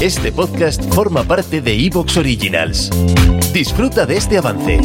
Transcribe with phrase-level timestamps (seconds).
[0.00, 2.88] Este podcast forma parte de Evox Originals.
[3.52, 4.80] Disfruta de este avance.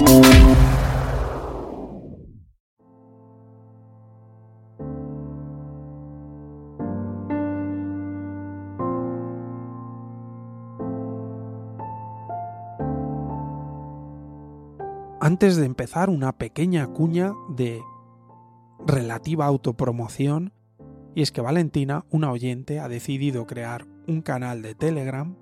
[15.21, 17.81] Antes de empezar, una pequeña cuña de
[18.85, 20.51] relativa autopromoción
[21.15, 25.35] y es que Valentina, una oyente, ha decidido crear un canal de Telegram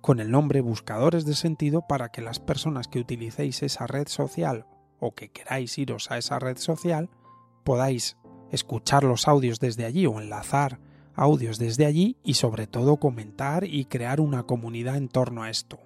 [0.00, 4.66] con el nombre Buscadores de Sentido para que las personas que utilicéis esa red social
[4.98, 7.10] o que queráis iros a esa red social
[7.64, 8.16] podáis
[8.50, 10.80] escuchar los audios desde allí o enlazar
[11.14, 15.78] audios desde allí y sobre todo comentar y crear una comunidad en torno a esto.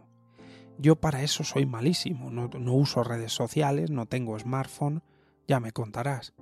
[0.79, 5.03] Yo para eso soy malísimo, no, uso redes sociales, no tengo smartphone,
[5.47, 6.35] ya me contarás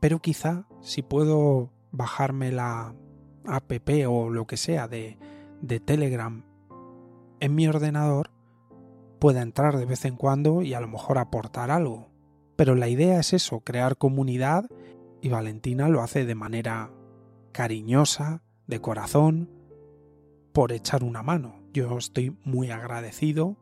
[0.00, 2.94] pero quizá si puedo bajarme la
[3.48, 3.72] app
[4.08, 5.18] o lo que sea de,
[5.60, 6.44] de Telegram
[7.40, 8.30] en mi ordenador,
[9.18, 12.10] pueda entrar de vez en cuando y a lo mejor aportar algo.
[12.56, 14.66] Pero la idea es eso, crear comunidad
[15.20, 16.90] y Valentina lo hace de manera
[17.52, 19.50] cariñosa, de corazón,
[20.52, 21.60] por echar una mano.
[21.72, 23.56] Yo estoy muy agradecido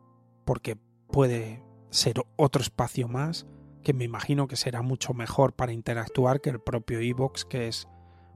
[0.45, 0.77] porque
[1.07, 3.47] puede ser otro espacio más
[3.83, 7.87] que me imagino que será mucho mejor para interactuar que el propio iVoox, que es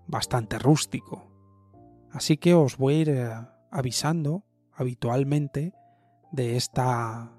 [0.06, 1.28] bastante rústico.
[2.11, 3.31] Así que os voy a ir eh,
[3.71, 5.73] avisando habitualmente
[6.31, 7.31] de esta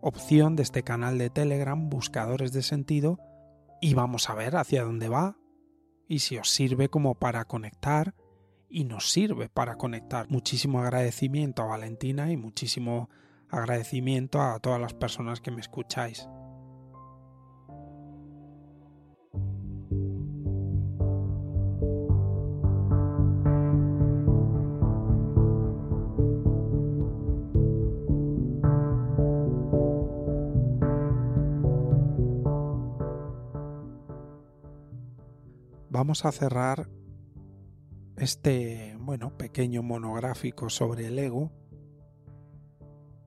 [0.00, 3.18] opción de este canal de Telegram, buscadores de sentido,
[3.80, 5.36] y vamos a ver hacia dónde va
[6.08, 8.14] y si os sirve como para conectar
[8.68, 10.28] y nos sirve para conectar.
[10.28, 13.08] Muchísimo agradecimiento a Valentina y muchísimo
[13.48, 16.28] agradecimiento a todas las personas que me escucháis.
[35.94, 36.90] Vamos a cerrar
[38.16, 41.52] este, bueno, pequeño monográfico sobre el ego.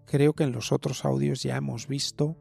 [0.05, 2.35] Creo que en los otros audios ya hemos visto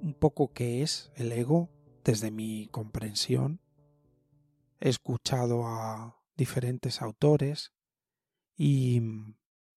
[0.00, 1.70] un poco qué es el ego
[2.02, 3.60] desde mi comprensión.
[4.80, 7.74] He escuchado a diferentes autores
[8.56, 9.02] y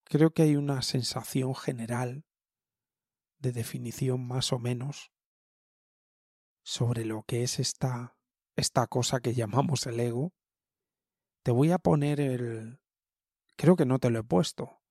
[0.06, 2.24] creo que hay una sensación general
[3.40, 5.12] de definición más o menos
[6.64, 8.15] sobre lo que es esta
[8.56, 10.34] esta cosa que llamamos el ego,
[11.44, 12.80] te voy a poner el...
[13.56, 14.82] Creo que no te lo he puesto.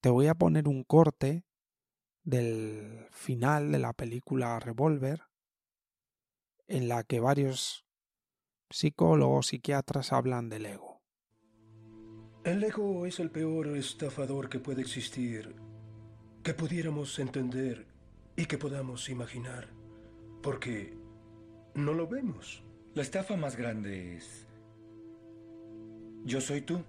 [0.00, 1.44] Te voy a poner un corte
[2.22, 5.22] del final de la película Revolver,
[6.66, 7.84] en la que varios
[8.70, 11.02] psicólogos, psiquiatras hablan del ego.
[12.44, 15.54] El ego es el peor estafador que puede existir,
[16.42, 17.86] que pudiéramos entender
[18.36, 19.70] y que podamos imaginar,
[20.42, 21.03] porque
[21.74, 22.62] no lo vemos.
[22.94, 24.46] La estafa más grande es...
[26.24, 26.82] Yo soy tú.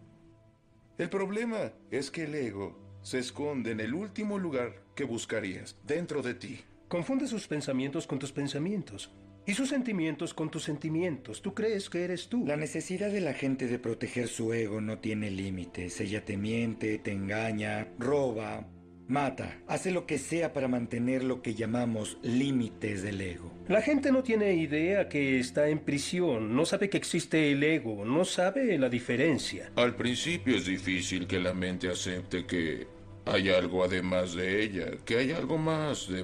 [0.97, 6.21] El problema es que el ego se esconde en el último lugar que buscarías, dentro
[6.21, 6.61] de ti.
[6.87, 9.11] Confunde sus pensamientos con tus pensamientos.
[9.47, 11.41] Y sus sentimientos con tus sentimientos.
[11.41, 12.45] Tú crees que eres tú.
[12.47, 16.01] La necesidad de la gente de proteger su ego no tiene límites.
[16.01, 18.65] Ella te miente, te engaña, roba,
[19.07, 23.51] Mata, hace lo que sea para mantener lo que llamamos límites del ego.
[23.67, 28.03] La gente no tiene idea que está en prisión, no sabe que existe el ego,
[28.03, 29.71] no sabe la diferencia.
[29.75, 32.87] Al principio es difícil que la mente acepte que
[33.25, 36.23] hay algo además de ella, que hay algo más de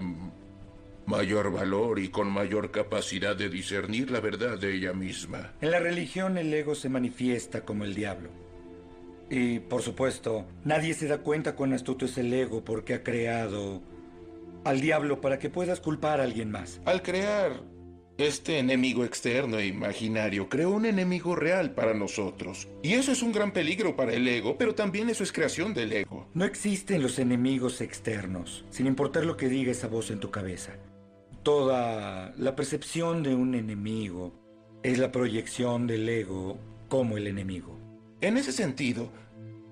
[1.05, 5.53] mayor valor y con mayor capacidad de discernir la verdad de ella misma.
[5.61, 8.29] En la religión el ego se manifiesta como el diablo.
[9.31, 13.81] Y, por supuesto, nadie se da cuenta cuán astuto es el ego porque ha creado
[14.65, 16.81] al diablo para que puedas culpar a alguien más.
[16.83, 17.63] Al crear
[18.17, 22.67] este enemigo externo e imaginario, creó un enemigo real para nosotros.
[22.83, 25.93] Y eso es un gran peligro para el ego, pero también eso es creación del
[25.93, 26.27] ego.
[26.33, 30.73] No existen los enemigos externos, sin importar lo que diga esa voz en tu cabeza.
[31.41, 34.33] Toda la percepción de un enemigo
[34.83, 37.80] es la proyección del ego como el enemigo.
[38.21, 39.09] En ese sentido,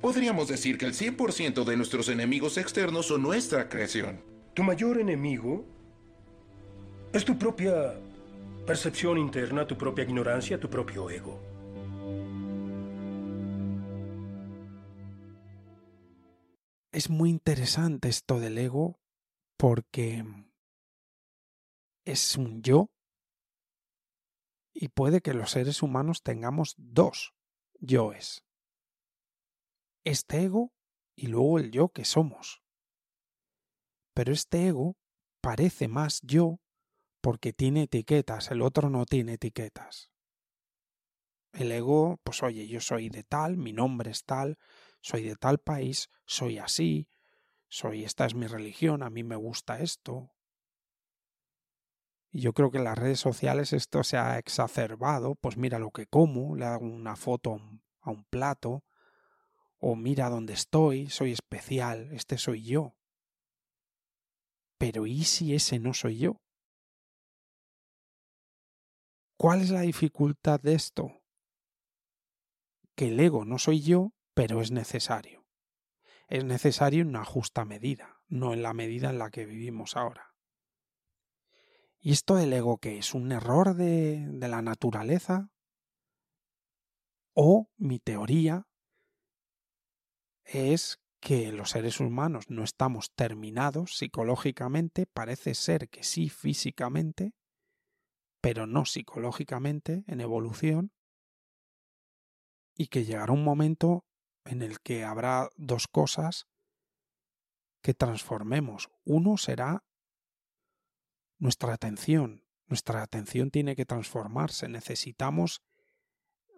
[0.01, 4.21] podríamos decir que el 100% de nuestros enemigos externos son nuestra creación.
[4.55, 5.63] Tu mayor enemigo
[7.13, 7.93] es tu propia
[8.65, 11.39] percepción interna, tu propia ignorancia, tu propio ego.
[16.91, 18.99] Es muy interesante esto del ego
[19.57, 20.25] porque
[22.03, 22.89] es un yo
[24.73, 27.35] y puede que los seres humanos tengamos dos
[27.79, 28.43] yoes.
[30.03, 30.73] Este ego
[31.15, 32.61] y luego el yo que somos.
[34.13, 34.97] Pero este ego
[35.41, 36.59] parece más yo
[37.21, 40.11] porque tiene etiquetas, el otro no tiene etiquetas.
[41.51, 44.57] El ego, pues oye, yo soy de tal, mi nombre es tal,
[45.01, 47.09] soy de tal país, soy así,
[47.67, 50.31] soy esta es mi religión, a mí me gusta esto.
[52.31, 55.91] Y yo creo que en las redes sociales esto se ha exacerbado, pues mira lo
[55.91, 57.59] que como, le hago una foto
[58.01, 58.83] a un plato,
[59.79, 62.95] o mira dónde estoy, soy especial, este soy yo.
[64.77, 66.41] Pero ¿y si ese no soy yo?
[69.37, 71.21] ¿Cuál es la dificultad de esto?
[72.95, 75.45] Que el ego no soy yo, pero es necesario.
[76.27, 80.28] Es necesario en una justa medida, no en la medida en la que vivimos ahora.
[82.01, 83.13] ¿Y esto del ego qué es?
[83.13, 85.51] ¿Un error de, de la naturaleza?
[87.33, 88.67] ¿O mi teoría
[90.45, 97.33] es que los seres humanos no estamos terminados psicológicamente, parece ser que sí físicamente,
[98.41, 100.93] pero no psicológicamente, en evolución,
[102.75, 104.05] y que llegará un momento
[104.45, 106.47] en el que habrá dos cosas
[107.83, 108.89] que transformemos.
[109.03, 109.83] Uno será
[111.39, 112.43] nuestra atención.
[112.67, 114.69] Nuestra atención tiene que transformarse.
[114.69, 115.63] Necesitamos,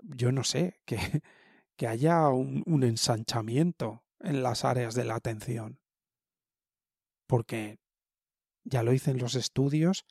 [0.01, 0.97] yo no sé, que,
[1.77, 5.79] que haya un, ensanchamiento en las áreas de la atención.
[7.27, 7.79] Porque,
[8.63, 10.05] ya lo dicen los estudios,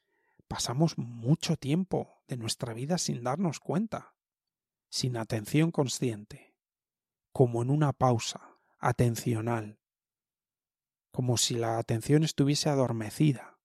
[0.49, 4.15] pasamos mucho tiempo de nuestra vida sin darnos cuenta,
[4.89, 6.57] sin atención consciente,
[7.33, 9.79] como en una pausa atencional,
[11.13, 13.60] como si la atención estuviese adormecida,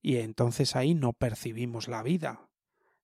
[0.00, 2.48] y entonces ahí no percibimos la vida.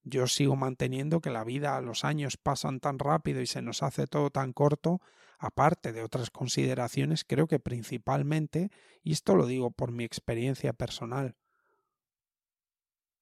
[0.03, 4.07] Yo sigo manteniendo que la vida, los años pasan tan rápido y se nos hace
[4.07, 5.01] todo tan corto,
[5.39, 8.71] aparte de otras consideraciones, creo que principalmente,
[9.03, 11.37] y esto lo digo por mi experiencia personal,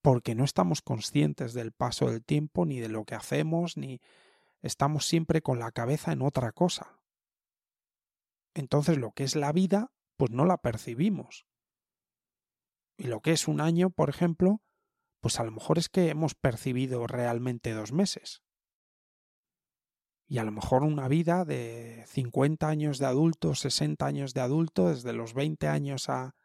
[0.01, 4.01] porque no estamos conscientes del paso del tiempo, ni de lo que hacemos, ni
[4.61, 6.99] estamos siempre con la cabeza en otra cosa.
[8.53, 11.45] Entonces lo que es la vida, pues no la percibimos.
[12.97, 14.61] Y lo que es un año, por ejemplo,
[15.19, 18.43] pues a lo mejor es que hemos percibido realmente dos meses.
[20.27, 24.89] Y a lo mejor una vida de 50 años de adulto, 60 años de adulto,
[24.89, 26.35] desde los 20 años a,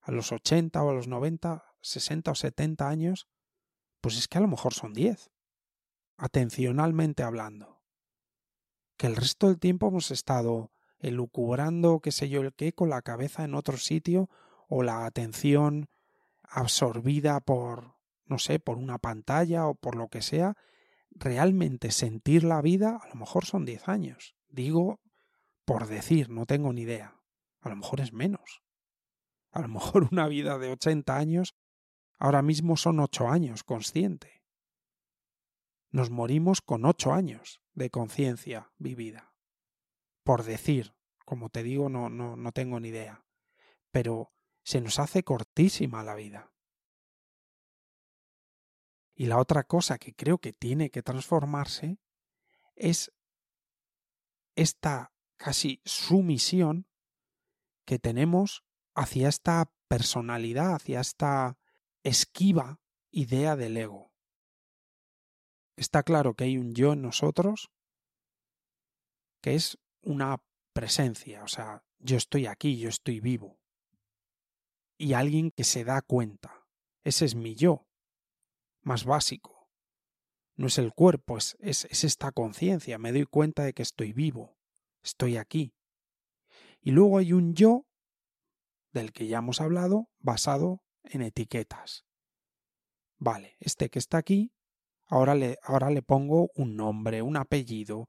[0.00, 3.28] a los 80 o a los 90, 60 o 70 años,
[4.00, 5.30] pues es que a lo mejor son 10,
[6.16, 7.82] atencionalmente hablando.
[8.96, 13.02] Que el resto del tiempo hemos estado elucubrando, qué sé yo, el qué, con la
[13.02, 14.30] cabeza en otro sitio,
[14.68, 15.88] o la atención
[16.52, 20.56] absorbida por, no sé, por una pantalla o por lo que sea,
[21.10, 24.34] realmente sentir la vida, a lo mejor son 10 años.
[24.48, 25.00] Digo
[25.64, 27.16] por decir, no tengo ni idea.
[27.60, 28.62] A lo mejor es menos.
[29.52, 31.54] A lo mejor una vida de 80 años
[32.22, 34.44] Ahora mismo son ocho años consciente.
[35.90, 39.34] Nos morimos con ocho años de conciencia vivida.
[40.22, 43.24] Por decir, como te digo, no, no, no tengo ni idea.
[43.90, 44.30] Pero
[44.62, 46.52] se nos hace cortísima la vida.
[49.14, 51.98] Y la otra cosa que creo que tiene que transformarse
[52.74, 53.12] es
[54.56, 56.86] esta casi sumisión
[57.84, 58.64] que tenemos
[58.94, 61.58] hacia esta personalidad, hacia esta
[62.02, 64.12] esquiva idea del ego.
[65.76, 67.70] Está claro que hay un yo en nosotros
[69.40, 70.42] que es una
[70.72, 73.61] presencia, o sea, yo estoy aquí, yo estoy vivo.
[74.96, 76.66] Y alguien que se da cuenta.
[77.04, 77.86] Ese es mi yo,
[78.82, 79.68] más básico.
[80.54, 84.12] No es el cuerpo, es, es, es esta conciencia, me doy cuenta de que estoy
[84.12, 84.56] vivo,
[85.02, 85.74] estoy aquí.
[86.80, 87.86] Y luego hay un yo
[88.92, 92.04] del que ya hemos hablado, basado en etiquetas.
[93.18, 94.52] Vale, este que está aquí,
[95.06, 98.08] ahora le, ahora le pongo un nombre, un apellido.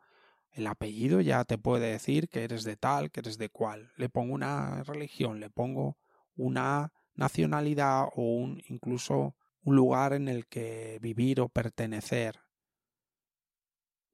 [0.51, 3.91] El apellido ya te puede decir que eres de tal, que eres de cual.
[3.95, 5.97] Le pongo una religión, le pongo
[6.35, 12.39] una nacionalidad o un incluso un lugar en el que vivir o pertenecer.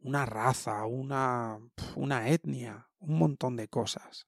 [0.02, 1.60] una raza, una,
[1.96, 4.28] una etnia, un montón de cosas.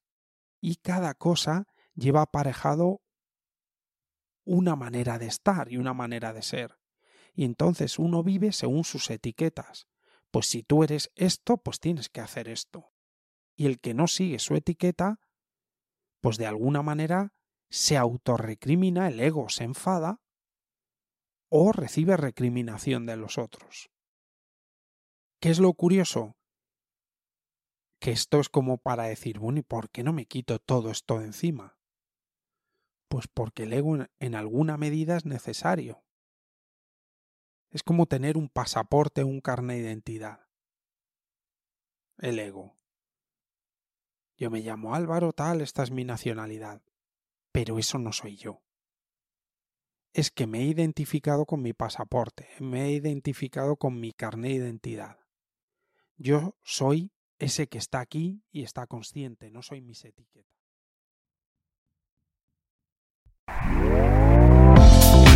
[0.60, 3.00] Y cada cosa lleva aparejado
[4.44, 6.78] una manera de estar y una manera de ser.
[7.34, 9.86] Y entonces uno vive según sus etiquetas.
[10.30, 12.92] Pues si tú eres esto, pues tienes que hacer esto.
[13.56, 15.20] Y el que no sigue su etiqueta,
[16.20, 17.32] pues de alguna manera
[17.72, 20.20] se autorrecrimina, el ego se enfada
[21.48, 23.90] o recibe recriminación de los otros.
[25.40, 26.36] ¿Qué es lo curioso?
[27.98, 31.18] Que esto es como para decir, bueno, ¿y por qué no me quito todo esto
[31.18, 31.78] de encima?
[33.08, 36.04] Pues porque el ego en alguna medida es necesario.
[37.70, 40.46] Es como tener un pasaporte un carne de identidad.
[42.18, 42.76] El ego.
[44.36, 46.82] Yo me llamo Álvaro tal, esta es mi nacionalidad.
[47.52, 48.62] Pero eso no soy yo.
[50.12, 54.54] Es que me he identificado con mi pasaporte, me he identificado con mi carne de
[54.54, 55.18] identidad.
[56.16, 60.52] Yo soy ese que está aquí y está consciente, no soy mis etiquetas.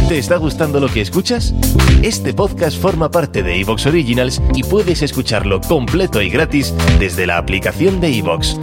[0.09, 1.53] ¿Te está gustando lo que escuchas?
[2.01, 7.39] Este podcast forma parte de Evox Originals y puedes escucharlo completo y gratis desde la
[7.39, 8.57] aplicación de Evox.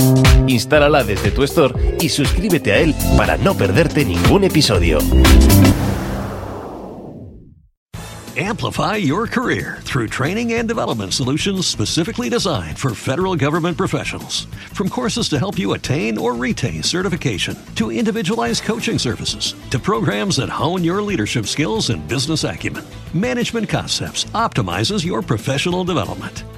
[0.48, 5.00] Instálala desde tu store y suscríbete a él para no perderte ningún episodio.
[8.36, 14.46] Amplify your career through training and development solutions specifically designed for federal government professionals.
[14.74, 20.38] From courses to help you attain or retain certification, to individualized coaching services, to programs
[20.38, 26.44] that hone your leadership skills and business acumen, Management Concepts optimizes your professional development.